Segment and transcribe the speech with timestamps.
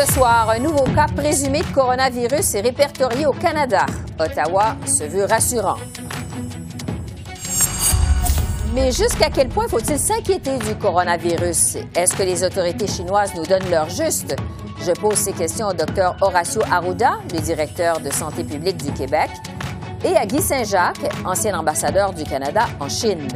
[0.00, 3.84] Ce soir, un nouveau cas présumé de coronavirus est répertorié au Canada.
[4.18, 5.76] Ottawa se veut rassurant.
[8.74, 11.76] Mais jusqu'à quel point faut-il s'inquiéter du coronavirus?
[11.94, 14.34] Est-ce que les autorités chinoises nous donnent leur juste?
[14.80, 19.28] Je pose ces questions au Dr Horacio Arruda, le directeur de santé publique du Québec,
[20.02, 23.28] et à Guy Saint-Jacques, ancien ambassadeur du Canada en Chine.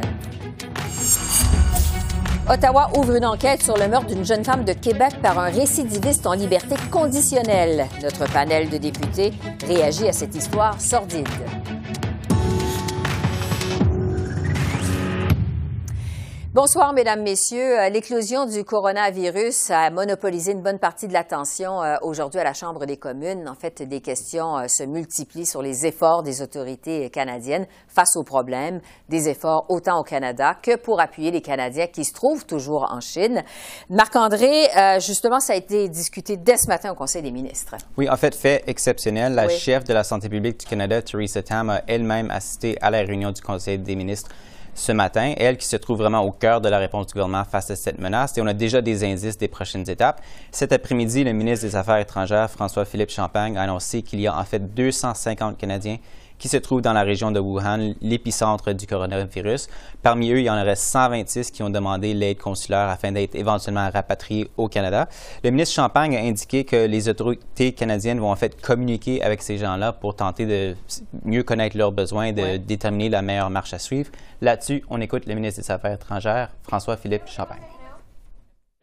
[2.47, 6.27] Ottawa ouvre une enquête sur le meurtre d'une jeune femme de Québec par un récidiviste
[6.27, 7.87] en liberté conditionnelle.
[8.03, 9.33] Notre panel de députés
[9.65, 11.27] réagit à cette histoire sordide.
[16.55, 17.81] Bonsoir, Mesdames, Messieurs.
[17.81, 22.53] Euh, l'éclosion du coronavirus a monopolisé une bonne partie de l'attention euh, aujourd'hui à la
[22.53, 23.49] Chambre des communes.
[23.49, 28.23] En fait, des questions euh, se multiplient sur les efforts des autorités canadiennes face aux
[28.23, 32.87] problèmes, des efforts autant au Canada que pour appuyer les Canadiens qui se trouvent toujours
[32.89, 33.43] en Chine.
[33.89, 34.69] Marc-André,
[34.99, 37.75] justement, ça a été discuté dès ce matin au Conseil des ministres.
[37.97, 39.35] Oui, en fait, fait exceptionnel.
[39.35, 42.99] La chef de la santé publique du Canada, Theresa Tam, a elle-même assisté à la
[42.99, 44.29] réunion du Conseil des ministres
[44.75, 47.71] ce matin, elle qui se trouve vraiment au cœur de la réponse du gouvernement face
[47.71, 48.37] à cette menace.
[48.37, 50.21] Et on a déjà des indices des prochaines étapes.
[50.51, 54.43] Cet après-midi, le ministre des Affaires étrangères, François-Philippe Champagne, a annoncé qu'il y a en
[54.43, 55.97] fait 250 Canadiens
[56.37, 59.67] qui se trouvent dans la région de Wuhan, l'épicentre du coronavirus.
[60.01, 63.89] Parmi eux, il y en aurait 126 qui ont demandé l'aide consulaire afin d'être éventuellement
[63.91, 65.07] rapatriés au Canada.
[65.43, 69.57] Le ministre Champagne a indiqué que les autorités canadiennes vont en fait communiquer avec ces
[69.57, 70.75] gens-là pour tenter de
[71.23, 74.11] mieux connaître leurs besoins, de déterminer la meilleure marche à suivre.
[74.41, 77.74] Là-dessus, on écoute le ministre des Affaires étrangères, François-Philippe Champagne.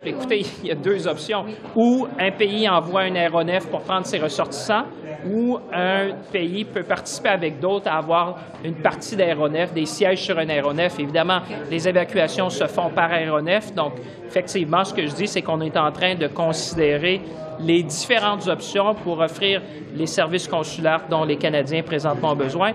[0.05, 1.45] Écoutez, il y a deux options.
[1.77, 4.85] Ou un pays envoie un aéronef pour prendre ses ressortissants,
[5.25, 10.37] ou un pays peut participer avec d'autres à avoir une partie d'aéronef, des sièges sur
[10.39, 10.99] un aéronef.
[10.99, 13.73] Évidemment, les évacuations se font par aéronef.
[13.75, 13.93] Donc,
[14.27, 17.21] effectivement, ce que je dis, c'est qu'on est en train de considérer
[17.61, 19.63] les différentes options pour offrir
[19.95, 22.73] les services consulaires dont les Canadiens présentement ont besoin.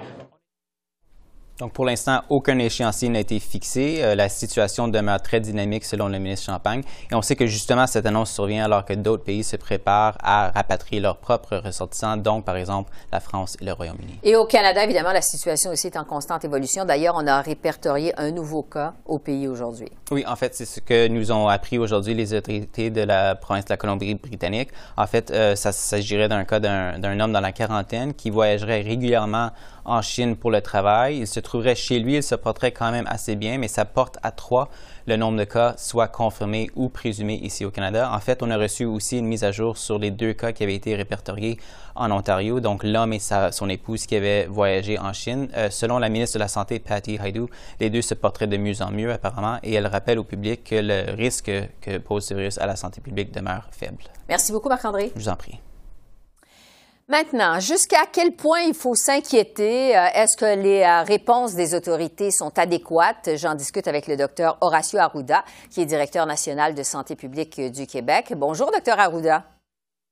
[1.59, 4.03] Donc, pour l'instant, aucun échéancier n'a été fixé.
[4.03, 6.83] Euh, la situation demeure très dynamique selon le ministre Champagne.
[7.11, 10.51] Et on sait que justement, cette annonce survient alors que d'autres pays se préparent à
[10.51, 14.19] rapatrier leurs propres ressortissants, donc par exemple la France et le Royaume-Uni.
[14.21, 16.85] Et au Canada, évidemment, la situation aussi est en constante évolution.
[16.85, 19.89] D'ailleurs, on a répertorié un nouveau cas au pays aujourd'hui.
[20.11, 23.65] Oui, en fait, c'est ce que nous ont appris aujourd'hui les autorités de la province
[23.65, 24.69] de la Colombie-Britannique.
[24.95, 29.49] En fait, euh, ça s'agirait d'un cas d'un homme dans la quarantaine qui voyagerait régulièrement
[29.87, 31.17] en Chine pour le travail.
[31.19, 34.17] Il se trouverait chez lui, il se porterait quand même assez bien, mais ça porte
[34.21, 34.69] à trois
[35.07, 38.11] le nombre de cas soit confirmé ou présumé ici au Canada.
[38.13, 40.63] En fait, on a reçu aussi une mise à jour sur les deux cas qui
[40.63, 41.57] avaient été répertoriés
[41.95, 45.49] en Ontario, donc l'homme et sa, son épouse qui avaient voyagé en Chine.
[45.55, 47.45] Euh, selon la ministre de la Santé, Patty Haidu,
[47.79, 50.75] les deux se porteraient de mieux en mieux apparemment et elle rappelle au public que
[50.75, 54.03] le risque que pose ce virus à la santé publique demeure faible.
[54.27, 55.11] Merci beaucoup, Marc-André.
[55.15, 55.59] Je vous en prie.
[57.09, 59.97] Maintenant, jusqu'à quel point il faut s'inquiéter?
[59.97, 63.29] Euh, est-ce que les euh, réponses des autorités sont adéquates?
[63.35, 67.87] J'en discute avec le docteur Horacio Arruda, qui est directeur national de santé publique du
[67.87, 68.33] Québec.
[68.35, 69.45] Bonjour, docteur Arruda.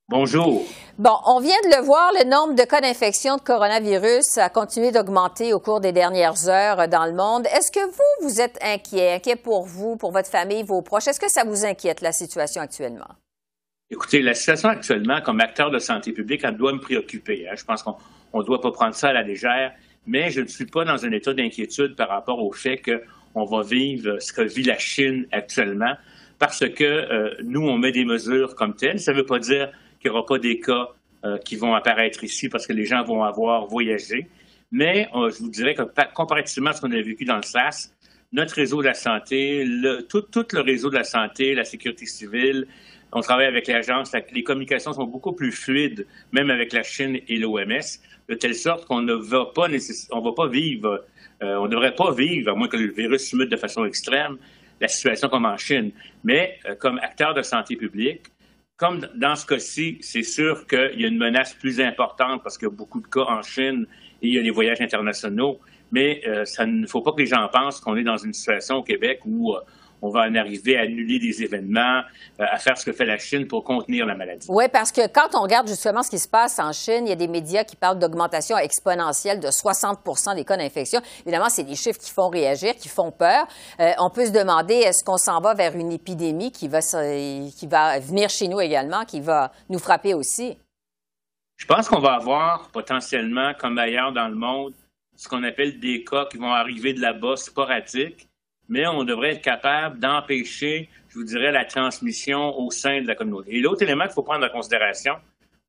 [0.07, 0.61] Bonjour.
[0.97, 4.91] Bon, on vient de le voir, le nombre de cas d'infection de coronavirus a continué
[4.91, 7.45] d'augmenter au cours des dernières heures dans le monde.
[7.47, 11.09] Est-ce que vous, vous êtes inquiet, inquiet pour vous, pour votre famille, vos proches?
[11.09, 13.09] Est-ce que ça vous inquiète, la situation actuellement?
[13.91, 17.47] Écoutez, la situation actuellement, comme acteur de santé publique, elle doit me préoccuper.
[17.47, 17.53] Hein.
[17.55, 17.95] Je pense qu'on
[18.33, 19.73] ne doit pas prendre ça à la légère,
[20.07, 23.61] mais je ne suis pas dans un état d'inquiétude par rapport au fait qu'on va
[23.61, 25.93] vivre ce que vit la Chine actuellement,
[26.39, 28.99] parce que euh, nous, on met des mesures comme telles.
[28.99, 30.87] Ça ne veut pas dire qu'il n'y aura pas des cas
[31.23, 34.27] euh, qui vont apparaître ici parce que les gens vont avoir voyagé,
[34.71, 35.83] mais euh, je vous dirais que
[36.15, 37.93] comparativement à ce qu'on a vécu dans le SAS,
[38.33, 39.63] notre réseau de la santé,
[40.09, 42.67] tout, tout le réseau de la santé, la sécurité civile,
[43.15, 44.11] on travaille avec l'agence.
[44.33, 47.79] Les communications sont beaucoup plus fluides, même avec la Chine et l'OMS,
[48.27, 49.67] de telle sorte qu'on ne va pas
[50.11, 51.05] on vivre,
[51.41, 54.37] euh, on ne devrait pas vivre, à moins que le virus mute de façon extrême,
[54.81, 55.91] la situation comme en Chine.
[56.25, 58.23] Mais euh, comme acteur de santé publique,
[58.75, 62.67] comme dans ce cas-ci, c'est sûr qu'il y a une menace plus importante parce qu'il
[62.67, 63.87] y a beaucoup de cas en Chine
[64.21, 65.61] et il y a les voyages internationaux.
[65.93, 68.77] Mais euh, ça ne faut pas que les gens pensent qu'on est dans une situation
[68.77, 69.55] au Québec où
[70.01, 72.01] on va en arriver à annuler des événements,
[72.39, 74.47] euh, à faire ce que fait la Chine pour contenir la maladie.
[74.49, 77.13] Oui, parce que quand on regarde justement ce qui se passe en Chine, il y
[77.13, 81.01] a des médias qui parlent d'augmentation exponentielle de 60% des cas d'infection.
[81.25, 83.47] Évidemment, c'est des chiffres qui font réagir, qui font peur.
[83.79, 87.67] Euh, on peut se demander, est-ce qu'on s'en va vers une épidémie qui va, qui
[87.67, 90.57] va venir chez nous également, qui va nous frapper aussi?
[91.57, 94.73] Je pense qu'on va avoir potentiellement, comme ailleurs dans le monde,
[95.15, 98.27] ce qu'on appelle des cas qui vont arriver de là-bas sporadiques
[98.69, 103.15] mais on devrait être capable d'empêcher, je vous dirais, la transmission au sein de la
[103.15, 103.55] communauté.
[103.55, 105.15] Et l'autre élément qu'il faut prendre en considération,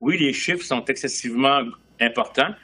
[0.01, 1.63] oui, les chiffres sont excessivement
[2.01, 2.55] importants.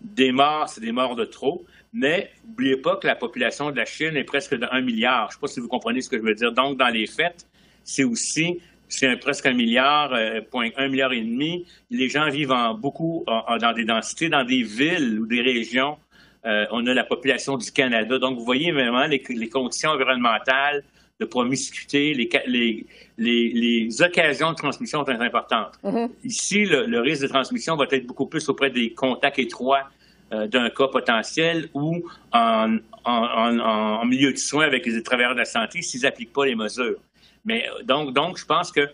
[0.00, 3.84] Des morts, c'est des morts de trop, mais n'oubliez pas que la population de la
[3.84, 5.24] Chine est presque de 1 milliard.
[5.24, 6.52] Je ne sais pas si vous comprenez ce que je veux dire.
[6.52, 7.46] Donc, dans les faits,
[7.84, 11.64] c'est aussi c'est presque un milliard, euh, point un milliard et demi.
[11.88, 15.96] Les gens vivent beaucoup dans des densités, dans des villes ou des régions
[16.44, 18.18] euh, on a la population du Canada.
[18.18, 20.82] Donc, vous voyez vraiment les, conditions environnementales
[21.20, 22.86] de promiscuité, les,
[23.16, 25.74] les, occasions de transmission sont importantes.
[25.84, 26.10] Mm-hmm.
[26.24, 29.84] Ici, le, risque de transmission va être beaucoup plus auprès des contacts étroits
[30.32, 32.02] euh, d'un cas potentiel ou
[32.32, 32.78] en,
[34.04, 36.98] milieu de soins avec les travailleurs de la santé s'ils n'appliquent pas les mesures.
[37.44, 38.88] Mais euh, donc, donc je pense que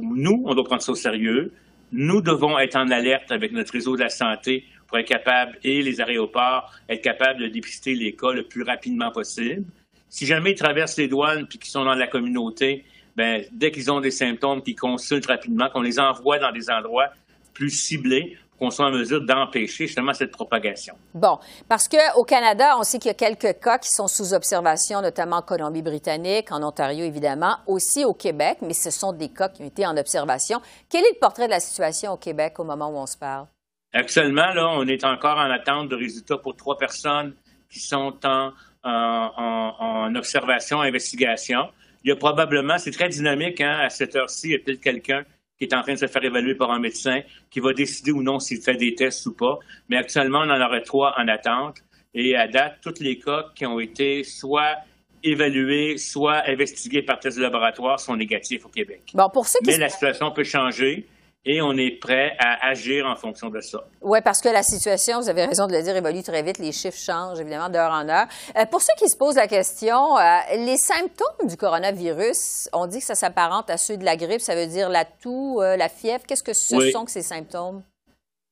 [0.00, 1.52] nous, on doit prendre ça au sérieux.
[1.90, 5.80] Nous devons être en alerte avec notre réseau de la santé pour être capable, et
[5.80, 9.64] les aéroports, être capable de dépister les cas le plus rapidement possible.
[10.10, 12.84] Si jamais ils traversent les douanes puis qu'ils sont dans la communauté,
[13.16, 17.08] ben, dès qu'ils ont des symptômes, qu'ils consultent rapidement, qu'on les envoie dans des endroits
[17.54, 20.94] plus ciblés qu'on soit en mesure d'empêcher justement cette propagation.
[21.14, 21.38] Bon,
[21.70, 25.36] parce qu'au Canada, on sait qu'il y a quelques cas qui sont sous observation, notamment
[25.36, 29.66] en Colombie-Britannique, en Ontario évidemment, aussi au Québec, mais ce sont des cas qui ont
[29.66, 30.60] été en observation.
[30.90, 33.46] Quel est le portrait de la situation au Québec au moment où on se parle?
[33.92, 37.34] Actuellement, là, on est encore en attente de résultats pour trois personnes
[37.68, 38.52] qui sont en,
[38.84, 41.68] en, observation, investigation.
[42.04, 44.80] Il y a probablement, c'est très dynamique, hein, à cette heure-ci, il y a peut-être
[44.80, 45.24] quelqu'un
[45.58, 48.22] qui est en train de se faire évaluer par un médecin, qui va décider ou
[48.22, 49.58] non s'il fait des tests ou pas.
[49.88, 51.76] Mais actuellement, on en aurait trois en attente.
[52.14, 54.78] Et à date, tous les cas qui ont été soit
[55.22, 59.02] évalués, soit investigués par test de laboratoire sont négatifs au Québec.
[59.14, 61.06] Bon, pour Mais la situation peut changer
[61.44, 63.84] et on est prêt à agir en fonction de ça.
[64.00, 66.58] Oui, parce que la situation, vous avez raison de le dire, évolue très vite.
[66.58, 68.26] Les chiffres changent, évidemment, d'heure en heure.
[68.56, 73.00] Euh, pour ceux qui se posent la question, euh, les symptômes du coronavirus, on dit
[73.00, 74.40] que ça s'apparente à ceux de la grippe.
[74.40, 76.24] Ça veut dire la toux, euh, la fièvre.
[76.26, 77.82] Qu'est-ce que ce sont que ces symptômes?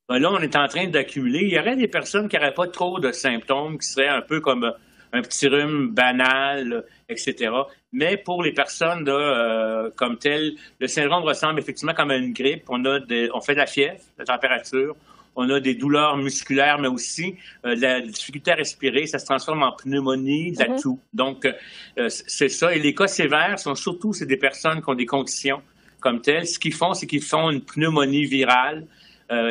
[0.09, 1.43] Ben là, on est en train d'accumuler.
[1.43, 4.41] Il y aurait des personnes qui n'auraient pas trop de symptômes, qui seraient un peu
[4.41, 4.73] comme
[5.13, 7.51] un petit rhume banal, etc.
[7.93, 12.65] Mais pour les personnes euh, comme telles, le syndrome ressemble effectivement comme à une grippe.
[12.69, 13.01] On, a
[13.35, 14.97] on fait de la fièvre, de la température,
[15.37, 19.07] on a des douleurs musculaires, mais aussi euh, la difficulté à respirer.
[19.07, 20.83] Ça se transforme en pneumonie, de la mm-hmm.
[20.83, 21.01] toux.
[21.13, 22.75] Donc, euh, c'est ça.
[22.75, 25.63] Et les cas sévères sont surtout, c'est des personnes qui ont des conditions
[26.01, 26.47] comme telles.
[26.47, 28.87] Ce qu'ils font, c'est qu'ils font une pneumonie virale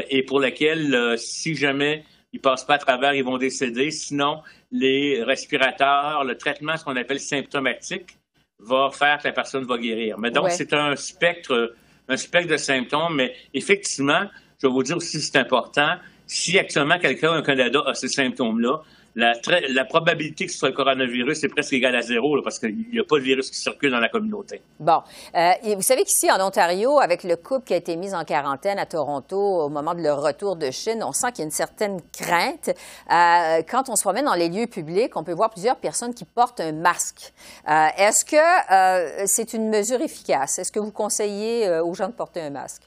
[0.10, 2.04] et pour laquelle, si jamais
[2.34, 3.92] ils passent pas à travers, ils vont décéder.
[3.92, 4.42] Sinon,
[4.72, 8.18] les respirateurs, le traitement, ce qu'on appelle symptomatique,
[8.60, 10.18] va faire que la personne va guérir.
[10.20, 11.76] Mais donc, c'est un spectre,
[12.08, 14.24] un spectre de symptômes, mais effectivement,
[14.62, 15.96] je vais vous dire aussi, c'est important,
[16.28, 18.82] si actuellement quelqu'un au Canada a ces symptômes-là,
[19.16, 23.00] la, probabilité que ce soit le coronavirus est presque égale à zéro parce qu'il n'y
[23.00, 24.62] a pas de virus qui circule dans la communauté.
[24.80, 25.02] Bon.
[25.36, 28.80] Euh, vous savez qu'ici, en Ontario, avec le couple qui a été mis en quarantaine
[28.80, 31.52] à Toronto au moment de leur retour de Chine, on sent qu'il y a une
[31.52, 32.70] certaine crainte.
[32.70, 36.26] Euh, quand on se promène dans les lieux publics, on peut voir plusieurs personnes qui
[36.26, 37.34] portent un masque.
[37.68, 40.60] Euh, est-ce que c'est une mesure efficace?
[40.60, 42.84] Est-ce que vous conseillez aux gens de porter un masque?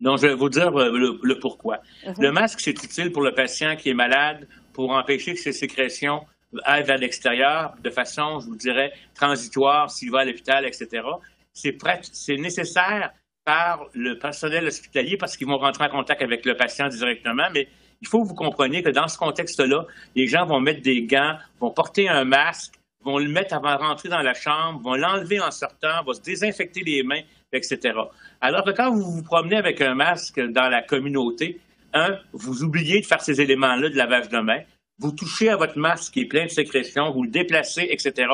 [0.00, 1.78] Non, je vais vous dire le, pourquoi.
[2.04, 2.20] Mm-hmm.
[2.20, 6.24] Le masque, c'est utile pour le patient qui est malade pour empêcher que ces sécrétions
[6.64, 11.02] aillent vers l'extérieur de façon, je vous dirais, transitoire s'il va à l'hôpital, etc.
[11.52, 13.12] C'est, nécessaire
[13.44, 17.68] par le personnel hospitalier parce qu'ils vont rentrer en contact avec le patient directement, mais
[18.00, 21.36] il faut que vous compreniez que dans ce contexte-là, les gens vont mettre des gants,
[21.60, 22.74] vont porter un masque,
[23.04, 26.22] vont le mettre avant de rentrer dans la chambre, vont l'enlever en sortant, vont se
[26.22, 27.94] désinfecter les mains, etc.
[28.40, 31.60] Alors que quand vous vous promenez avec un masque dans la communauté,
[31.94, 34.60] un, vous oubliez de faire ces éléments-là de lavage de main,
[34.98, 38.28] vous touchez à votre masque qui est plein de sécrétions, vous le déplacez, etc.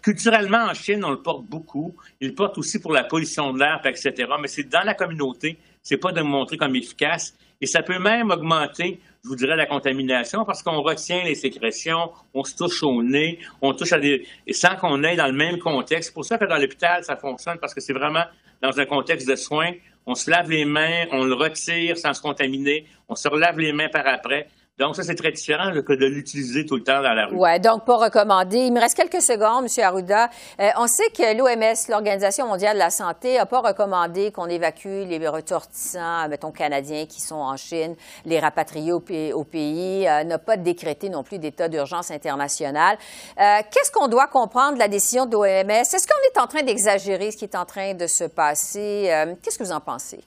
[0.00, 1.94] Culturellement, en Chine, on le porte beaucoup.
[2.20, 4.12] Il le porte aussi pour la pollution de l'air, etc.
[4.40, 7.36] Mais c'est dans la communauté, c'est pas de montrer comme efficace.
[7.60, 12.12] Et ça peut même augmenter, je vous dirais, la contamination parce qu'on retient les sécrétions,
[12.32, 14.24] on se touche au nez, on touche à des...
[14.46, 16.10] Et sans qu'on aille dans le même contexte.
[16.10, 18.24] C'est pour ça que dans l'hôpital, ça fonctionne parce que c'est vraiment
[18.62, 19.72] dans un contexte de soins
[20.08, 23.72] on se lave les mains, on le retire sans se contaminer, on se relave les
[23.72, 24.48] mains par après.
[24.78, 27.36] Donc, ça, c'est très différent que de l'utiliser tout le temps dans la rue.
[27.36, 28.58] Oui, donc pas recommandé.
[28.58, 29.84] Il me reste quelques secondes, M.
[29.84, 30.30] Arruda.
[30.60, 34.86] Euh, on sait que l'OMS, l'Organisation mondiale de la santé, n'a pas recommandé qu'on évacue
[35.06, 40.56] les ressortissants, mettons, canadiens qui sont en Chine, les rapatrier au, pays, euh, n'a pas
[40.56, 42.98] décrété non plus d'état d'urgence internationale.
[43.40, 45.70] Euh, qu'est-ce qu'on doit comprendre de la décision de l'OMS?
[45.70, 49.10] Est-ce qu'on est en train d'exagérer ce qui est en train de se passer?
[49.42, 50.20] Qu'est-ce que vous en pensez?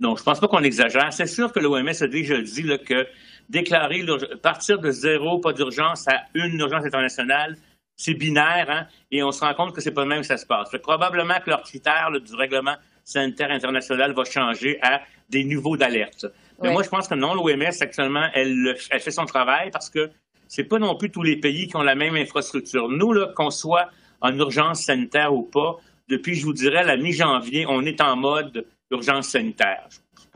[0.00, 1.12] Non, je pense pas qu'on exagère.
[1.12, 3.06] C'est sûr que l'OMS a déjà dit là, que
[3.48, 4.04] déclarer
[4.42, 7.56] partir de zéro, pas d'urgence, à une urgence internationale,
[7.96, 10.36] c'est binaire, hein, et on se rend compte que c'est pas le même que ça
[10.36, 10.70] se passe.
[10.82, 16.26] probablement que leur critère du règlement sanitaire international va changer à des niveaux d'alerte.
[16.62, 20.10] Mais moi, je pense que non, l'OMS, actuellement, elle, elle, fait son travail parce que
[20.46, 22.88] c'est pas non plus tous les pays qui ont la même infrastructure.
[22.88, 23.90] Nous, là, qu'on soit
[24.20, 25.76] en urgence sanitaire ou pas,
[26.08, 29.88] depuis, je vous dirais, la mi-janvier, on est en mode urgence sanitaire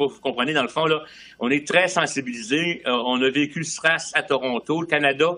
[0.08, 1.02] vous comprenez, dans le fond, là,
[1.38, 2.82] on est très sensibilisé.
[2.86, 5.34] Euh, on a vécu le SRAS à Toronto, le Canada,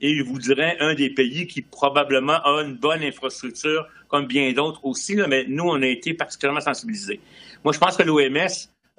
[0.00, 4.52] et je vous dirais un des pays qui probablement a une bonne infrastructure, comme bien
[4.52, 7.20] d'autres aussi, mais nous, on a été particulièrement sensibilisés.
[7.64, 8.48] Moi, je pense que l'OMS,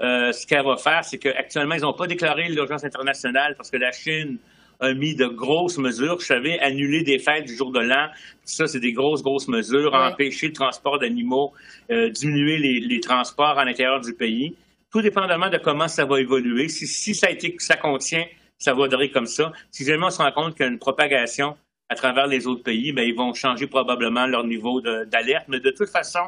[0.02, 3.78] euh, ce qu'elle va faire, c'est qu'actuellement, ils n'ont pas déclaré l'urgence internationale parce que
[3.78, 4.38] la Chine
[4.80, 6.16] a mis de grosses mesures.
[6.16, 8.08] Vous savez, annuler des fêtes du jour de l'an,
[8.44, 9.94] ça, c'est des grosses, grosses mesures.
[9.94, 11.54] Empêcher le transport d'animaux,
[11.92, 14.56] euh, diminuer les, les, transports à l'intérieur du pays
[14.92, 16.68] tout dépendamment de comment ça va évoluer.
[16.70, 18.26] Si, ça, a été, ça contient,
[18.58, 19.52] ça va durer comme ça.
[19.72, 21.56] Si jamais on se rend compte qu'il y a une propagation
[21.90, 25.46] à travers les autres pays, bien, ils vont changer probablement leur niveau d'alerte.
[25.48, 26.20] Mais de toute façon,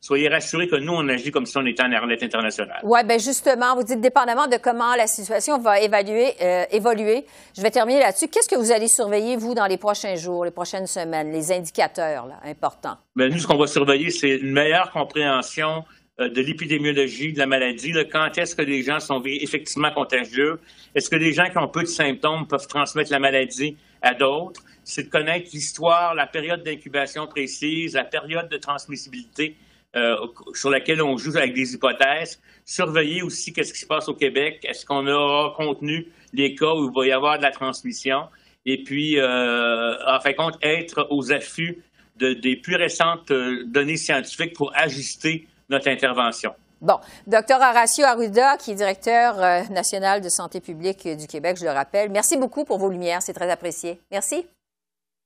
[0.00, 2.80] soyez rassurés que nous, on agit comme si on était en alerte internationale.
[2.82, 7.26] Oui, bien justement, vous dites dépendamment de comment la situation va évaluer, euh, évoluer.
[7.56, 8.28] Je vais terminer là-dessus.
[8.28, 12.26] Qu'est-ce que vous allez surveiller, vous, dans les prochains jours, les prochaines semaines, les indicateurs
[12.26, 12.96] là, importants?
[13.14, 15.84] Bien, nous, ce qu'on va surveiller, c'est une meilleure compréhension
[16.18, 17.92] euh, de l'épidémiologie de la maladie.
[18.10, 20.60] quand est-ce que les gens sont effectivement contagieux?
[20.94, 24.62] Est-ce que les gens qui ont peu de symptômes peuvent transmettre la maladie à d'autres?
[24.82, 29.56] C'est de connaître l'histoire, la période d'incubation précise, la période de transmissibilité
[29.96, 30.16] euh,
[30.54, 32.40] sur laquelle on joue avec des hypothèses.
[32.64, 34.60] Surveiller aussi qu'est-ce qui se passe au Québec.
[34.64, 38.28] Est-ce qu'on aura contenu les cas où il va y avoir de la transmission?
[38.66, 41.82] Et puis, euh, en fin de compte, être aux affûts
[42.16, 46.54] de, des plus récentes données scientifiques pour ajuster notre intervention.
[46.80, 51.64] Bon, docteur Horacio Arruda, qui est directeur euh, national de santé publique du Québec, je
[51.64, 52.10] le rappelle.
[52.10, 54.00] Merci beaucoup pour vos lumières, c'est très apprécié.
[54.10, 54.46] Merci.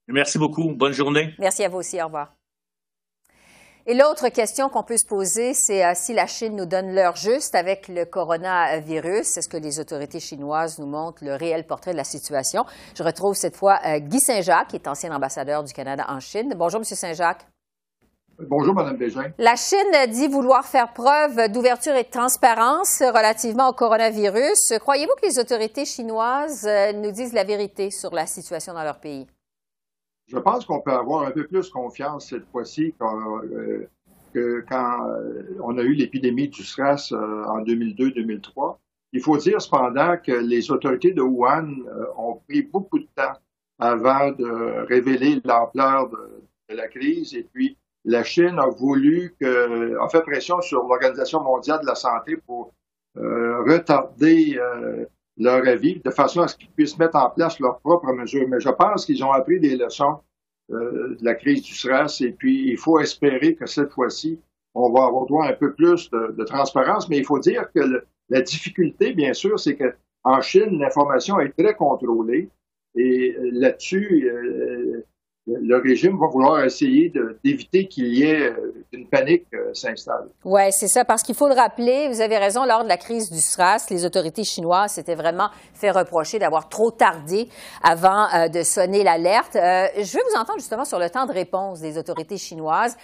[0.08, 0.72] Merci beaucoup.
[0.74, 1.34] Bonne journée.
[1.38, 2.00] Merci à vous aussi.
[2.02, 2.34] Au revoir.
[3.86, 7.16] Et l'autre question qu'on peut se poser, c'est euh, si la Chine nous donne l'heure
[7.16, 9.36] juste avec le coronavirus.
[9.36, 12.64] Est-ce que les autorités chinoises nous montrent le réel portrait de la situation?
[12.96, 16.54] Je retrouve cette fois euh, Guy Saint-Jacques, qui est ancien ambassadeur du Canada en Chine.
[16.56, 17.46] Bonjour, Monsieur Saint-Jacques.
[18.38, 19.30] Bonjour, Mme Bégin.
[19.36, 24.72] La Chine dit vouloir faire preuve d'ouverture et de transparence relativement au coronavirus.
[24.80, 28.98] Croyez-vous que les autorités chinoises euh, nous disent la vérité sur la situation dans leur
[28.98, 29.26] pays?
[30.26, 33.86] Je pense qu'on peut avoir un peu plus confiance cette fois-ci euh,
[34.32, 38.78] que quand euh, on a eu l'épidémie du SRAS en 2002-2003.
[39.12, 41.76] Il faut dire cependant que les autorités de Wuhan
[42.16, 43.34] ont pris beaucoup de temps
[43.78, 50.08] avant de révéler l'ampleur de la crise et puis la Chine a voulu que, a
[50.08, 52.74] fait pression sur l'Organisation mondiale de la santé pour
[53.16, 57.78] euh, retarder euh, leur avis de façon à ce qu'ils puissent mettre en place leurs
[57.80, 58.48] propres mesures.
[58.48, 60.18] Mais je pense qu'ils ont appris des leçons
[60.70, 64.40] euh, de la crise du stress et puis il faut espérer que cette fois-ci,
[64.74, 67.08] on va avoir droit un peu plus de, transparence.
[67.08, 71.50] Mais il faut dire que la difficulté, bien sûr, c'est que en Chine, l'information est
[71.56, 72.48] très contrôlée.
[72.96, 74.30] Et là-dessus,
[75.46, 77.12] le régime va vouloir essayer
[77.44, 80.28] d'éviter qu'il y ait euh, une panique euh, s'installe.
[80.42, 83.30] Oui, c'est ça, parce qu'il faut le rappeler, vous avez raison, lors de la crise
[83.30, 87.48] du SRAS, les autorités chinoises s'étaient vraiment fait reprocher d'avoir trop tardé
[87.82, 89.52] avant euh, de sonner l'alerte.
[89.54, 92.96] je veux vous entendre justement sur le temps de réponse des autorités chinoises.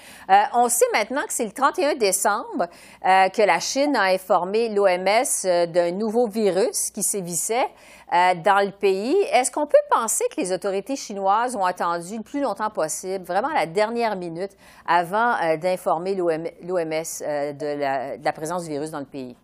[0.54, 2.68] on sait maintenant que c'est le 31 décembre
[3.02, 7.66] que la Chine a informé l'OMS d'un nouveau virus qui sévissait.
[8.12, 9.14] Euh, dans le pays.
[9.32, 13.50] Est-ce qu'on peut penser que les autorités chinoises ont attendu le plus longtemps possible, vraiment
[13.50, 14.50] la dernière minute,
[14.84, 19.36] avant euh, d'informer l'OMS euh, de, la, présence du virus dans le pays?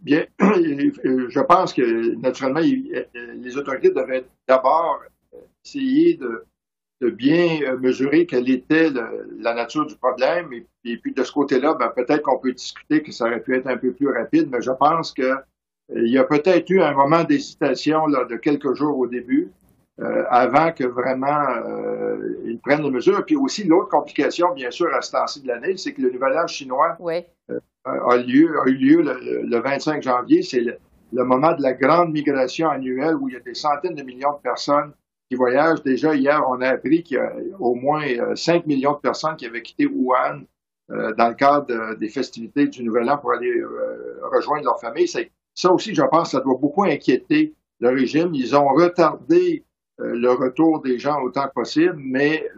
[0.00, 5.00] Bien, je pense que naturellement, les autorités devraient d'abord
[5.64, 6.46] essayer de,
[7.10, 8.88] bien mesurer quelle était
[9.38, 10.50] la nature du problème.
[10.84, 13.66] Et, puis de ce côté-là, ben, peut-être qu'on peut discuter que ça aurait pu être
[13.66, 15.34] un peu plus rapide, mais je pense que
[15.94, 19.50] il y a peut-être eu un moment d'hésitation de quelques jours au début,
[20.00, 23.24] euh, avant que vraiment euh, ils prennent les mesures.
[23.24, 26.36] Puis aussi, l'autre complication, bien sûr, à ce temps-ci de l'année, c'est que le nouvel
[26.36, 26.96] an chinois
[27.50, 30.42] euh, a, lieu, a eu lieu le, 25 janvier.
[30.42, 30.64] C'est
[31.12, 34.32] le moment de la grande migration annuelle où il y a des centaines de millions
[34.32, 34.92] de personnes
[35.28, 35.82] qui voyagent.
[35.82, 39.36] Déjà, hier, on a appris qu'il y a au moins 5 euh, millions de personnes
[39.36, 40.42] qui avaient quitté Wuhan
[40.90, 45.08] euh, dans le cadre des festivités du Nouvel An pour aller euh, rejoindre leur famille.
[45.54, 48.34] Ça aussi, je pense, ça doit beaucoup inquiéter le régime.
[48.34, 49.64] Ils ont retardé
[49.98, 52.48] le retour des gens autant que possible, mais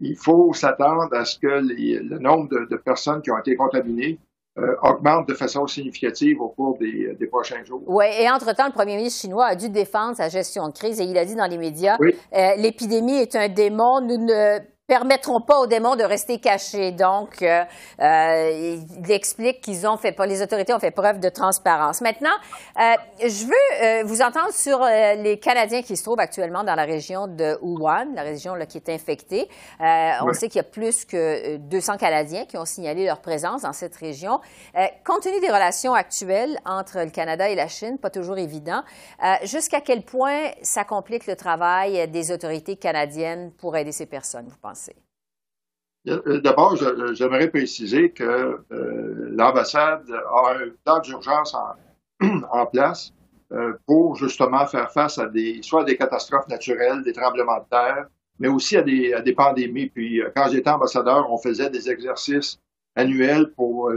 [0.00, 4.18] il faut s'attendre à ce que le nombre de personnes qui ont été contaminées
[4.56, 7.82] euh, augmente de façon significative au cours des, des prochains jours.
[7.88, 11.04] Oui, et entre-temps, le premier ministre chinois a dû défendre sa gestion de crise et
[11.04, 15.60] il a dit dans les médias, euh, l'épidémie est un démon, nous ne permettront pas
[15.60, 16.92] aux démons de rester cachés.
[16.92, 17.64] Donc, euh,
[18.00, 22.02] euh, il explique qu'ils ont fait, les autorités ont fait preuve de transparence.
[22.02, 22.34] Maintenant,
[22.78, 26.84] euh, je veux euh, vous entendre sur les Canadiens qui se trouvent actuellement dans la
[26.84, 29.48] région de Wuhan, la région là, qui est infectée.
[29.80, 33.72] On sait qu'il y a plus que 200 Canadiens qui ont signalé leur présence dans
[33.72, 34.40] cette région.
[35.04, 38.82] compte tenu des relations actuelles entre le Canada et la Chine, pas toujours évident,
[39.44, 44.58] jusqu'à quel point ça complique le travail des autorités canadiennes pour aider ces personnes, vous
[44.60, 44.73] pensez?
[46.06, 46.76] Euh, d'abord,
[47.14, 51.56] j'aimerais préciser que euh, l'ambassade a un plan d'urgence
[52.20, 53.12] en, place
[53.52, 57.68] euh, pour justement faire face à des soit à des catastrophes naturelles, des tremblements de
[57.70, 58.06] terre,
[58.38, 59.86] mais aussi à des, à des pandémies.
[59.86, 62.58] Puis quand j'étais ambassadeur, on faisait des exercices
[62.96, 63.90] annuels pour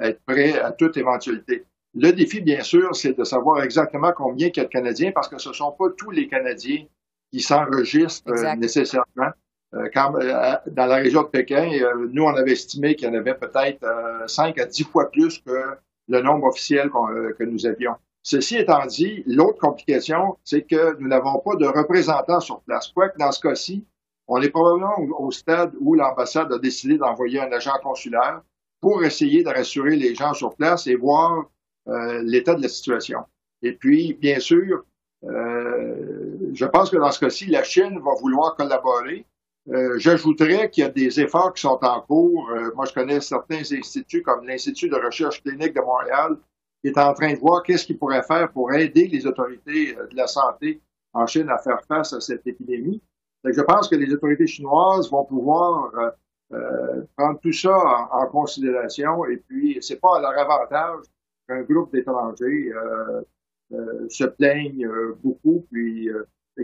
[0.00, 1.66] être prêt à toute éventualité.
[1.94, 5.28] Le défi, bien sûr, c'est de savoir exactement combien il y a de Canadiens, parce
[5.28, 6.84] que ce ne sont pas tous les Canadiens
[7.32, 9.32] qui s'enregistrent nécessairement.
[9.74, 13.10] Euh, quand, euh, dans la région de Pékin, euh, nous, on avait estimé qu'il y
[13.10, 13.86] en avait peut-être
[14.26, 15.64] 5 à 10 fois plus que
[16.08, 17.94] le nombre officiel que nous avions.
[18.22, 22.88] Ceci étant dit, l'autre complication, c'est que nous n'avons pas de représentants sur place.
[22.88, 23.86] Quoique dans ce cas-ci,
[24.26, 28.42] on est probablement au stade où l'ambassade a décidé d'envoyer un agent consulaire
[28.80, 31.44] pour essayer de rassurer les gens sur place et voir
[32.22, 33.20] l'état de la situation.
[33.62, 34.84] Et puis, bien sûr,
[35.22, 39.26] je pense que dans ce cas-ci, la Chine va vouloir collaborer
[39.72, 42.50] euh, j'ajouterais qu'il y a des efforts qui sont en cours.
[42.50, 46.36] Euh, moi, je connais certains instituts comme l'Institut de recherche clinique de Montréal
[46.82, 50.06] qui est en train de voir qu'est-ce qu'il pourrait faire pour aider les autorités euh,
[50.08, 50.80] de la santé
[51.12, 53.00] en Chine à faire face à cette épidémie.
[53.44, 55.90] je pense que les autorités chinoises vont pouvoir
[57.16, 57.76] prendre tout ça
[58.12, 61.06] en, considération et puis c'est pas à leur avantage
[61.48, 62.70] qu'un groupe d'étrangers
[64.08, 64.88] se plaignent
[65.20, 65.66] beaucoup.
[65.72, 66.08] Puis,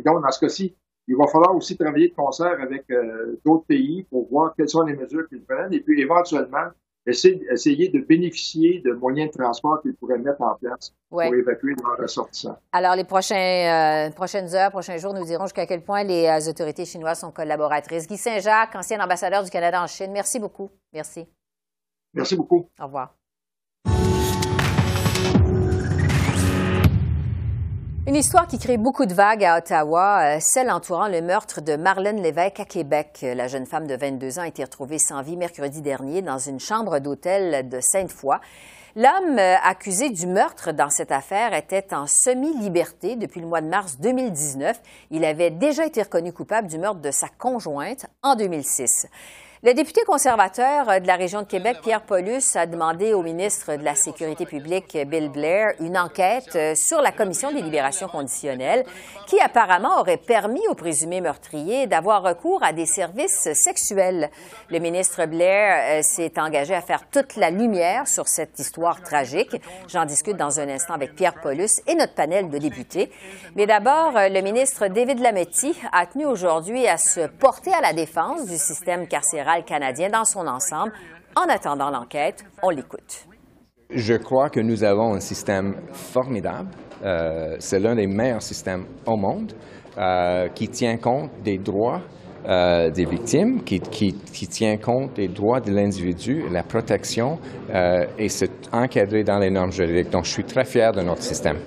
[0.04, 0.76] donc, dans ce cas-ci,
[1.08, 4.82] il va falloir aussi travailler de concert avec euh, d'autres pays pour voir quelles sont
[4.82, 6.68] les mesures qu'ils prennent et puis éventuellement
[7.06, 11.74] essayer, essayer de bénéficier de moyens de transport qu'ils pourraient mettre en place pour évacuer
[11.82, 12.58] leurs ressortissants.
[12.72, 16.50] Alors, les prochains, euh, prochaines heures, prochains jours nous diront jusqu'à quel point les euh,
[16.50, 18.06] autorités chinoises sont collaboratrices.
[18.06, 20.70] Guy Saint-Jacques, ancien ambassadeur du Canada en Chine, merci beaucoup.
[20.92, 21.26] Merci.
[22.14, 22.68] Merci beaucoup.
[22.80, 23.14] Au revoir.
[28.08, 31.74] Une histoire qui crée beaucoup de vagues à Ottawa, euh, celle entourant le meurtre de
[31.74, 33.26] Marlène Lévesque à Québec.
[33.34, 36.60] La jeune femme de 22 ans a été retrouvée sans vie mercredi dernier dans une
[36.60, 38.38] chambre d'hôtel de Sainte-Foy.
[38.94, 43.66] L'homme euh, accusé du meurtre dans cette affaire était en semi-liberté depuis le mois de
[43.66, 44.80] mars 2019.
[45.10, 49.08] Il avait déjà été reconnu coupable du meurtre de sa conjointe en 2006.
[49.66, 53.82] Le député conservateur de la région de Québec, Pierre Paulus, a demandé au ministre de
[53.82, 58.84] la Sécurité publique, Bill Blair, une enquête euh, sur la commission des libérations conditionnelles
[59.26, 64.30] qui apparemment aurait permis au présumé meurtrier d'avoir recours à des services sexuels.
[64.70, 69.60] Le ministre Blair euh, s'est engagé à faire toute la lumière sur cette histoire tragique.
[69.88, 73.10] J'en discute dans un instant avec Pierre Paulus et notre panel de députés.
[73.56, 77.92] Mais d'abord, euh, le ministre David Lametti a tenu aujourd'hui à se porter à la
[77.92, 80.92] défense du système carcéral canadien dans son ensemble.
[81.36, 83.26] En attendant l'enquête, on l'écoute.
[83.90, 86.70] Je crois que nous avons un système formidable.
[87.04, 89.52] Euh, c'est l'un des meilleurs systèmes au monde
[89.96, 92.00] euh, qui tient compte des droits
[92.48, 94.12] euh, des victimes, qui, qui,
[94.48, 97.38] tient compte des droits de l'individu, la protection
[98.18, 100.10] et c'est encadré dans les normes juridiques.
[100.10, 101.58] Donc, je suis très fier de notre système.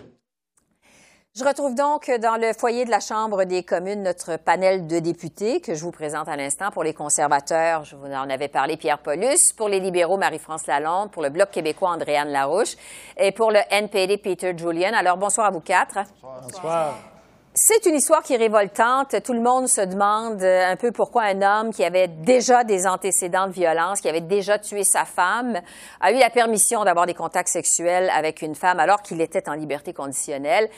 [1.36, 5.62] Je retrouve donc dans le foyer de la Chambre des communes notre panel de députés
[5.62, 6.72] que je vous présente à l'instant.
[6.72, 9.54] Pour les conservateurs, je vous en avais parlé, Pierre Paulus.
[9.56, 11.12] Pour les libéraux, Marie-France Lalonde.
[11.12, 12.76] Pour le Bloc québécois, Andréane Larouche.
[13.16, 14.92] Et pour le NPD, Peter Julian.
[14.96, 16.00] Alors, bonsoir à vous quatre.
[16.22, 16.96] Bonsoir.
[17.62, 19.22] C'est une histoire qui est révoltante.
[19.22, 23.48] Tout le monde se demande un peu pourquoi un homme qui avait déjà des antécédents
[23.48, 25.60] de violence, qui avait déjà tué sa femme,
[26.00, 29.56] a eu la permission d'avoir des contacts sexuels avec une femme alors qu'il était en
[29.56, 30.70] liberté conditionnelle.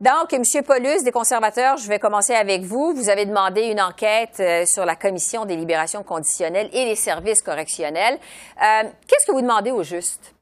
[0.00, 0.44] Donc, M.
[0.64, 2.94] Paulus, des conservateurs, je vais commencer avec vous.
[2.94, 7.42] Vous avez demandé une enquête euh, sur la commission des libérations conditionnelles et les services
[7.42, 8.16] correctionnels.
[8.62, 10.36] Euh, qu'est-ce que vous demandez au juste?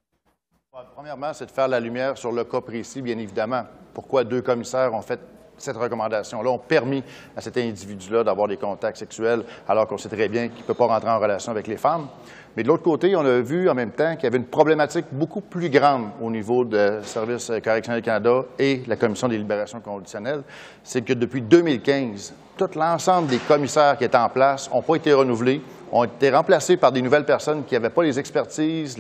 [0.94, 3.62] Premièrement, c'est de faire la lumière sur le cas précis, bien évidemment.
[3.94, 7.02] Pourquoi deux commissaires ont fait cette recommandation-là, ont permis
[7.36, 10.74] à cet individu-là d'avoir des contacts sexuels, alors qu'on sait très bien qu'il ne peut
[10.74, 12.08] pas rentrer en relation avec les femmes.
[12.56, 15.06] Mais de l'autre côté, on a vu en même temps qu'il y avait une problématique
[15.12, 20.42] beaucoup plus grande au niveau de Service correctionnel Canada et la Commission des libérations conditionnelles.
[20.82, 25.12] C'est que depuis 2015, tout l'ensemble des commissaires qui étaient en place n'ont pas été
[25.12, 25.60] renouvelés,
[25.92, 28.96] ont été remplacés par des nouvelles personnes qui n'avaient pas les expertises,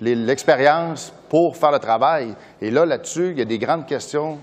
[0.00, 2.34] l'expérience pour faire le travail.
[2.60, 4.38] Et là, là-dessus, il y a des grandes questions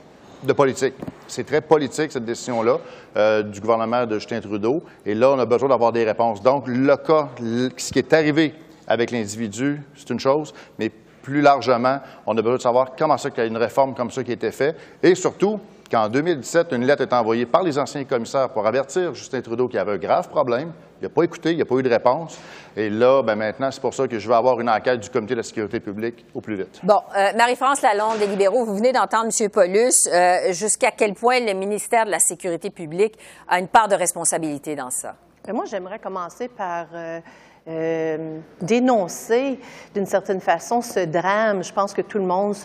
[1.28, 2.78] C'est très politique, cette décision-là,
[3.18, 4.84] euh, du gouvernement de Justin Trudeau.
[5.06, 6.42] Et là, on a besoin d'avoir des réponses.
[6.42, 7.30] Donc, le cas,
[7.78, 8.54] ce qui est arrivé
[8.88, 10.92] avec l'individu, c'est une chose, mais
[11.26, 14.12] plus largement, on a besoin de savoir comment ça qu'il y a une réforme comme
[14.12, 14.78] ça qui a été faite.
[15.02, 15.60] Et surtout,
[15.90, 19.78] qu'en 2017, une lettre est envoyée par les anciens commissaires pour avertir Justin Trudeau qu'il
[19.78, 20.72] y avait un grave problème.
[21.02, 22.38] Il n'a pas écouté, il n'y a pas eu de réponse.
[22.78, 25.34] Et là, ben maintenant, c'est pour ça que je veux avoir une enquête du Comité
[25.34, 26.80] de la sécurité publique au plus vite.
[26.84, 29.50] Bon, euh, Marie-France Lalonde, des libéraux, vous venez d'entendre M.
[29.50, 30.08] Paulus.
[30.08, 34.76] Euh, jusqu'à quel point le ministère de la Sécurité publique a une part de responsabilité
[34.76, 35.16] dans ça?
[35.44, 36.86] Ben, moi, j'aimerais commencer par...
[36.94, 37.20] Euh,
[37.68, 39.60] euh, dénoncer
[39.96, 41.64] d'une certaine façon ce drame.
[41.64, 42.56] Je pense que tout le monde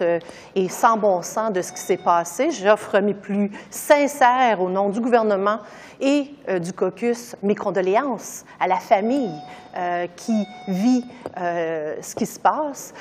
[0.54, 2.50] est sans bon sens de ce qui s'est passé.
[2.50, 5.60] J'offre mes plus sincères au nom du gouvernement
[6.02, 9.32] et euh, du caucus mes condoléances à la famille
[9.74, 12.92] euh, qui vit ce qui se passe.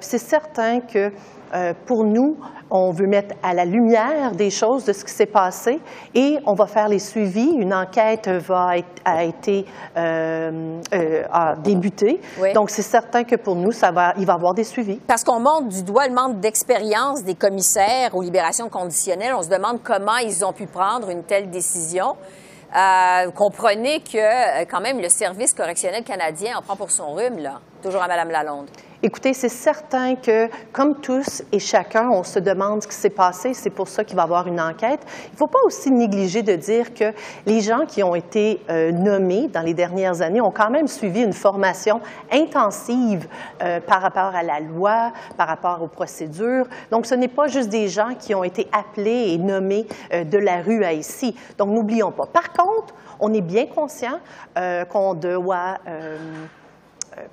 [0.00, 1.10] c'est certain que
[1.54, 2.36] euh, pour nous,
[2.70, 5.80] on veut mettre à la lumière des choses de ce qui s'est passé
[6.14, 7.50] et on va faire les suivis.
[7.56, 9.64] Une enquête va être, a été
[9.96, 12.20] euh, euh, a débuté.
[12.54, 14.96] Donc, c'est certain que pour nous, ça va, il va y avoir des suivis.
[15.06, 19.34] Parce qu'on montre du doigt le manque d'expérience des commissaires aux libérations conditionnelles.
[19.34, 22.16] On se demande comment ils ont pu prendre une telle décision.
[23.34, 27.60] comprenez que, quand même, le service correctionnel canadien en prend pour son rhume, là.
[27.86, 28.66] Toujours à Mme Lalonde.
[29.00, 33.54] Écoutez, c'est certain que, comme tous et chacun, on se demande ce qui s'est passé.
[33.54, 34.98] C'est pour ça qu'il va y avoir une enquête.
[35.26, 37.12] Il ne faut pas aussi négliger de dire que
[37.46, 41.22] les gens qui ont été euh, nommés dans les dernières années ont quand même suivi
[41.22, 42.00] une formation
[42.32, 43.28] intensive
[43.62, 46.66] euh, par rapport à la loi, par rapport aux procédures.
[46.90, 50.38] Donc, ce n'est pas juste des gens qui ont été appelés et nommés euh, de
[50.38, 51.36] la rue à ici.
[51.56, 52.26] Donc, n'oublions pas.
[52.26, 54.18] Par contre, on est bien conscient
[54.90, 55.78] qu'on doit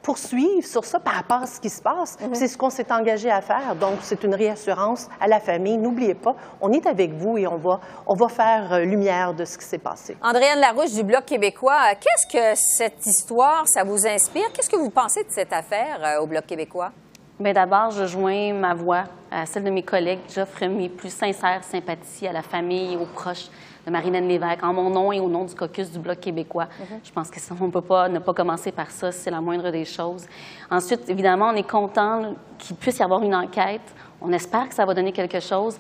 [0.02, 2.18] poursuivre sur ça par rapport à ce qui se passe.
[2.20, 2.36] Mhm.
[2.36, 3.76] C'est ce qu'on s'est engagé à faire.
[3.76, 5.78] Donc, c'est une réassurance à la famille.
[5.78, 9.46] N'oubliez pas, on est avec vous et on va, on va faire euh, lumière de
[9.46, 10.18] ce qui s'est passé.
[10.22, 14.52] Andréane Larouche du Bloc québécois, qu'est-ce que cette histoire, ça vous inspire?
[14.54, 16.92] Qu'est-ce que vous pensez de cette affaire euh, au Bloc québécois?
[17.40, 20.20] Bien, d'abord, je joins ma voix à celle de mes collègues.
[20.34, 23.50] J'offre mes plus sincères sympathies à la famille et aux proches
[23.86, 26.68] de Marilyn Lévesque, en mon nom et au nom du caucus du Bloc québécois.
[26.80, 27.00] Mhm.
[27.04, 29.86] Je pense qu'on ne peut pas ne pas commencer par ça, c'est la moindre des
[29.86, 30.26] choses.
[30.72, 33.94] Ensuite, évidemment, on est content qu'il puisse y avoir une enquête.
[34.22, 35.78] On espère que ça va donner quelque chose,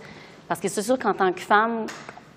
[0.47, 1.85] parce que c'est sûr qu'en tant que femme,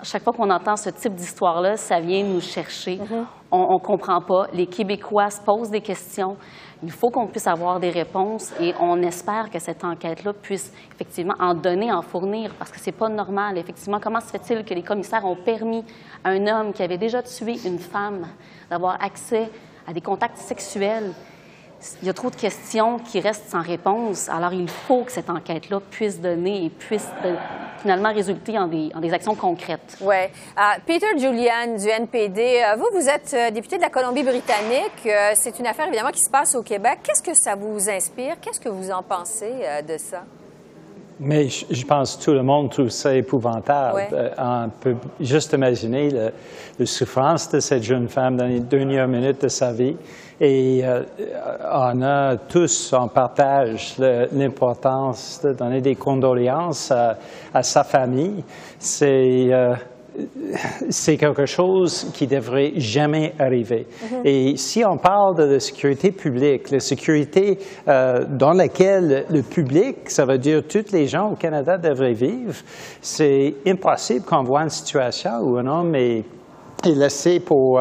[0.03, 2.97] chaque fois qu'on entend ce type d'histoire-là, ça vient nous chercher.
[2.97, 3.27] Mhm.
[3.51, 4.47] On ne comprend pas.
[4.53, 6.37] Les Québécois se posent des questions.
[6.83, 11.35] Il faut qu'on puisse avoir des réponses et on espère que cette enquête-là puisse effectivement
[11.41, 13.57] en donner, en fournir, parce que c'est pas normal.
[13.57, 15.85] Effectivement, comment se fait-il que les commissaires ont permis
[16.23, 18.27] à un homme qui avait déjà tué une femme
[18.69, 19.51] d'avoir accès
[19.87, 21.13] à des contacts sexuels?
[22.03, 24.29] il y a trop de questions qui restent sans réponse.
[24.29, 27.09] Alors, il faut que cette enquête-là puisse donner et puisse
[27.77, 29.97] finalement résulter en des, actions concrètes.
[30.01, 30.17] Oui.
[30.17, 35.09] Euh, Peter Julian du NPD, euh, vous, vous êtes euh, député de la Colombie-Britannique.
[35.35, 36.99] C'est une affaire, évidemment, qui se passe au Québec.
[37.03, 38.37] Qu'est-ce que ça vous inspire?
[38.41, 39.53] Qu'est-ce que vous en pensez
[39.87, 40.25] de ça?
[41.19, 44.07] Mais je, pense que tout le monde trouve ça épouvantable.
[44.39, 49.49] on peut juste imaginer la souffrance de cette jeune femme dans les dernières minutes de
[49.49, 49.97] sa vie.
[50.39, 51.03] Et euh,
[51.73, 58.45] on a tous en partage l'importance de donner des condoléances à, sa famille.
[58.79, 59.75] C'est euh,
[60.89, 63.87] c'est quelque chose qui devrait jamais arriver.
[63.87, 64.21] Mm-hmm.
[64.25, 70.09] Et si on parle de la sécurité publique, la sécurité euh, dans laquelle le public,
[70.09, 72.55] ça veut dire toutes les gens au Canada devraient vivre,
[73.01, 76.25] c'est impossible qu'on voit une situation où un homme est,
[76.85, 77.81] est laissé pour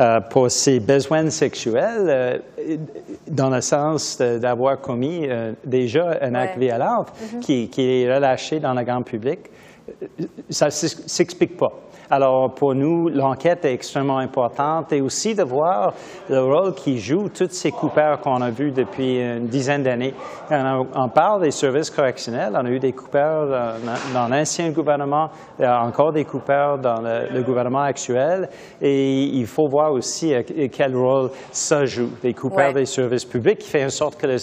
[0.00, 2.38] euh, pour ses besoins sexuels, euh,
[3.28, 7.68] dans le sens d'avoir commis euh, déjà un acte violent mm-hmm.
[7.68, 9.40] qui, est relâché dans le grand public.
[10.66, 11.72] Ne s'explique pas.
[12.14, 15.94] Alors, pour nous, l'enquête est extrêmement importante et aussi de voir
[16.28, 20.12] le rôle qui jouent tous ces coupeurs qu'on a vus depuis une dizaine d'années.
[20.50, 22.52] On, parle des services correctionnels.
[22.52, 23.80] On a eu des coupeurs
[24.12, 28.50] dans, l'ancien gouvernement, il y a encore des coupeurs dans le, gouvernement actuel.
[28.82, 33.60] Et il faut voir aussi euh, quel rôle ça joue, des coupeurs des services publics,
[33.60, 34.36] qui fait en sorte que le,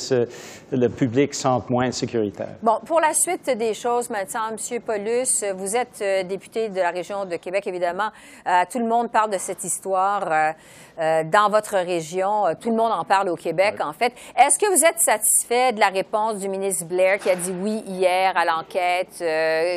[0.72, 2.56] le public sente moins sécuritaire.
[2.62, 4.82] Bon, pour la suite des choses maintenant, M.
[4.82, 8.10] Paulus, vous êtes euh, député de la région de Québec, évidemment.
[8.48, 12.44] Euh, tout le monde parle de cette histoire euh, dans votre région.
[12.60, 14.14] Tout le monde en parle au Québec, en fait.
[14.38, 17.84] Est-ce que vous êtes satisfait de la réponse du ministre Blair qui a dit oui
[17.88, 19.16] hier à l'enquête?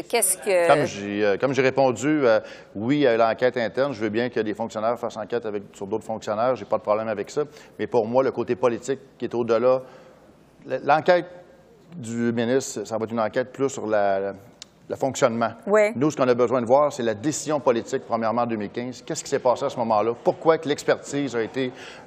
[0.08, 1.38] Qu'est-ce que...
[1.38, 2.24] Comme j'ai répondu
[2.74, 6.04] oui à l'enquête interne, je veux bien que des fonctionnaires fassent enquête avec, sur d'autres
[6.04, 6.56] fonctionnaires.
[6.56, 7.42] J'ai pas de problème avec ça.
[7.78, 9.82] Mais pour moi, le côté politique qui est au-delà
[10.84, 11.26] L'enquête
[11.96, 13.86] du ministre, ça va être une enquête plus sur
[14.92, 15.52] le fonctionnement.
[15.96, 19.04] Nous, ce qu'on a besoin de voir, c'est la décision politique, premièrement, en 2015.
[19.06, 20.12] Qu'est-ce qui s'est passé à ce moment-là?
[20.22, 21.34] Pourquoi que l'expertise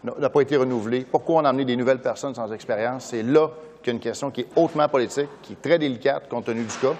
[0.03, 1.03] n'a pas été renouvelée?
[1.09, 3.05] Pourquoi on a amené des nouvelles personnes sans expérience?
[3.05, 3.49] C'est là
[3.81, 6.61] qu'il y a une question qui est hautement politique, qui est très délicate compte tenu
[6.61, 6.93] du cas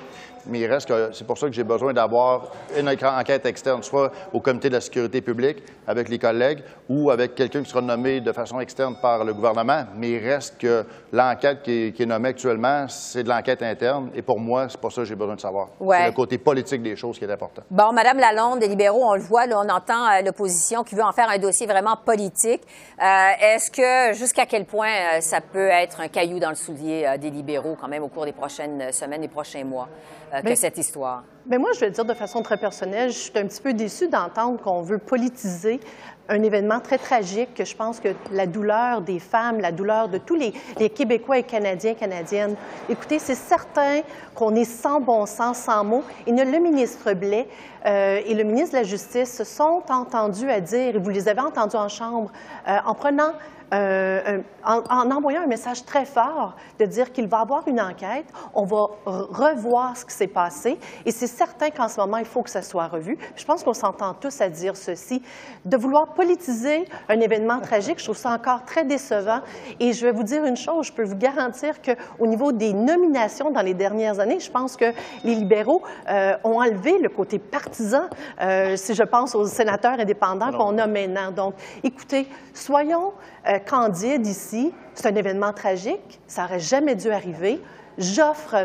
[0.48, 4.12] mais il reste que c'est pour ça que j'ai besoin d'avoir une enquête externe, soit
[4.34, 8.22] au comité de la sécurité publique avec les collègues ou avec quelqu'un qui sera nommé
[8.22, 9.84] de façon externe par le gouvernement.
[9.96, 14.10] Mais il reste que l'enquête qui, est nommée actuellement, c'est de l'enquête interne.
[14.16, 15.70] Et pour moi, c'est pour ça que j'ai besoin de savoir.
[15.80, 17.64] C'est le côté politique des choses qui est important.
[17.70, 21.04] Bon, Madame Lalonde, des libéraux, on le voit, là, on entend euh, l'opposition qui veut
[21.04, 22.62] en faire un dossier vraiment politique.
[23.02, 23.06] Euh,
[23.42, 27.30] est-ce que jusqu'à quel point euh, ça peut être un caillou dans le soulier des
[27.30, 29.88] libéraux quand même au cours des prochaines semaines et prochains mois?
[30.36, 31.24] Euh, que cette histoire?
[31.48, 33.74] Mais moi, je vais le dire de façon très personnelle, je suis un petit peu
[33.74, 35.80] déçue d'entendre qu'on veut politiser
[36.28, 40.18] un événement très tragique que je pense que la douleur des femmes, la douleur de
[40.18, 40.54] tous les,
[40.90, 42.56] Québécois et Canadiens, Canadiennes.
[42.90, 44.02] Écoutez, c'est certain
[44.34, 46.04] qu'on est sans bon sens, sans mots.
[46.26, 47.48] Et le ministre Blais
[47.86, 51.28] euh, et le ministre de la Justice se sont entendus à dire, et vous les
[51.28, 52.32] avez entendus en Chambre,
[52.68, 53.34] euh, en prenant
[53.76, 58.26] euh, en, envoyant un message très fort de dire qu'il va y avoir une enquête,
[58.54, 62.42] on va revoir ce qui s'est passé, et c'est certain qu'en ce moment, il faut
[62.42, 63.18] que ça soit revu.
[63.36, 65.22] Je pense qu'on s'entend tous à dire ceci.
[65.66, 69.42] De vouloir politiser un événement tragique, je trouve ça encore très décevant,
[69.80, 73.52] et je vais vous dire une chose, je peux vous garantir qu'au niveau des nominations
[73.52, 78.04] dans les dernières années, je pense que les libéraux euh, ont enlevé le côté partisan,
[78.42, 81.32] euh, si je pense aux sénateurs indépendants qu'on a maintenant.
[81.32, 83.14] Donc, écoutez, soyons
[83.48, 87.62] euh, Candide ici, c'est un événement tragique, ça n'aurait jamais dû arriver.
[87.98, 88.56] J'offre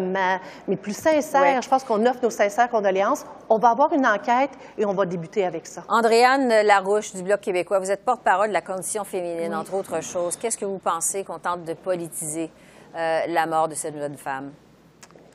[0.67, 3.25] mes plus sincères, je pense qu'on offre nos sincères condoléances.
[3.49, 5.85] On va avoir une enquête et on va débuter avec ça.
[5.89, 10.37] Andréane Larouche du Bloc québécois, vous êtes porte-parole de la condition féminine, entre autres choses.
[10.37, 12.51] Qu'est-ce que vous pensez qu'on tente de politiser
[12.97, 14.51] euh, la mort de cette jeune femme?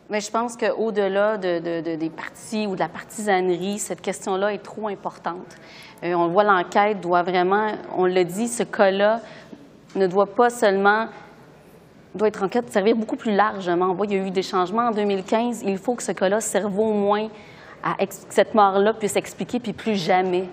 [0.09, 5.55] Mais je pense qu'au-delà des partis ou de la partisanerie, cette question-là est trop importante.
[6.03, 9.21] Euh, on voit, l'enquête doit vraiment, on le dit, ce cas-là
[9.95, 11.07] ne doit pas seulement
[12.15, 13.87] doit être enquête servir beaucoup plus largement.
[13.87, 15.63] On voit qu'il y a eu des changements en 2015.
[15.65, 17.27] Il faut que ce cas-là serve au moins
[17.83, 20.45] à que cette mort-là puisse expliquer, puis plus jamais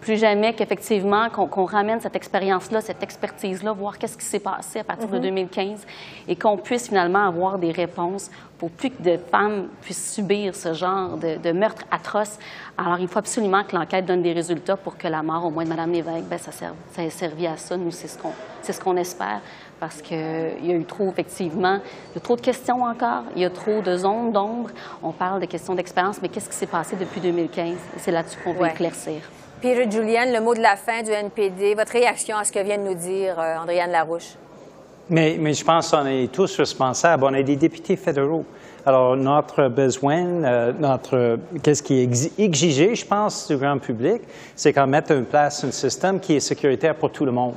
[0.00, 4.84] plus jamais qu'effectivement qu'on ramène cette expérience-là, cette expertise-là, voir qu'est-ce qui s'est passé à
[4.84, 5.84] partir de 2015 mm-hmm.
[6.28, 10.74] et qu'on puisse finalement avoir des réponses pour plus que de femmes puissent subir ce
[10.74, 12.38] genre de, meurtre atroce.
[12.76, 15.64] Alors, il faut absolument que l'enquête donne des résultats pour que la mort, au moins
[15.64, 17.78] de Mme Lévesque, bien, ça, serve, ça ait servi à ça.
[17.78, 18.32] Nous, c'est ce qu'on
[18.62, 19.40] ce qu'on espère
[19.80, 23.42] parce qu'il y a eu trop, effectivement, il y a trop de questions encore, il
[23.42, 24.68] y a trop de zones d'ombre.
[25.02, 27.76] On parle de questions d'expérience, mais qu'est-ce qui s'est passé depuis 2015?
[27.96, 29.22] C'est là-dessus qu'on veut éclaircir.
[29.60, 32.78] Peter Julian, le mot de la fin du NPD, votre réaction à ce que vient
[32.78, 34.34] de nous dire euh, Andréane Larouche?
[35.10, 37.24] Mais, mais je pense qu'on est tous responsables.
[37.24, 38.46] On est des députés fédéraux.
[38.86, 44.22] Alors, notre besoin, euh, notre, qu'est-ce qui est exigé, je pense, du grand public,
[44.56, 47.54] c'est qu'on mette en place un système qui est sécuritaire pour tout le monde.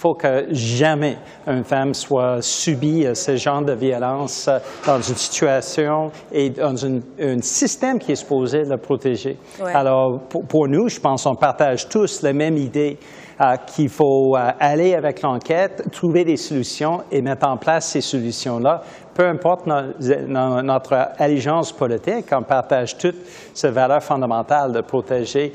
[0.00, 4.96] Il faut que jamais une femme soit subie à ce genre de violence euh, dans
[4.96, 9.36] une situation et dans un système qui est supposé la protéger.
[9.62, 12.96] Alors, pour, nous, je pense qu'on partage tous la même idée
[13.42, 18.00] euh, qu'il faut euh, aller avec l'enquête, trouver des solutions et mettre en place ces
[18.00, 18.80] solutions-là.
[19.12, 23.20] Peu importe notre allégeance politique, on partage toutes
[23.52, 25.52] ces valeurs fondamentales de protéger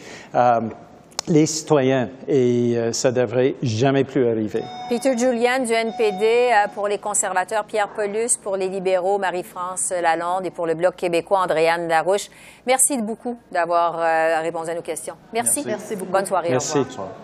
[1.28, 4.64] les citoyens et euh, ça devrait jamais plus arriver.
[4.90, 10.46] Peter Julian du NPD euh, pour les conservateurs, Pierre Paulus pour les libéraux, Marie-France Lalonde
[10.46, 12.30] et pour le Bloc québécois, Andréane Larouche.
[12.68, 15.16] Merci beaucoup d'avoir euh, répondu à nos questions.
[15.34, 15.64] Merci.
[15.66, 16.12] Merci beaucoup.
[16.12, 16.50] Bonne soirée.
[16.50, 16.80] Merci.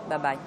[0.08, 0.38] Bye bye.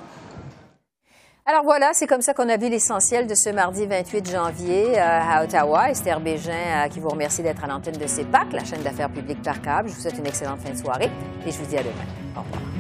[1.48, 5.00] Alors voilà, c'est comme ça qu'on a vu l'essentiel de ce mardi 28 janvier euh,
[5.00, 5.92] à Ottawa.
[5.92, 9.44] Esther Bégin euh, qui vous remercie d'être à l'antenne de CEPAC, la chaîne d'affaires publiques
[9.44, 9.90] par câble.
[9.90, 11.12] Je vous souhaite une excellente fin de soirée
[11.46, 11.94] et je vous dis à demain.
[12.36, 12.75] Au revoir.